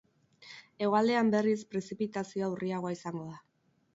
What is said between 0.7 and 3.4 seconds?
Hegoaldean, berriz, prezipitazioa urriagoa izango da.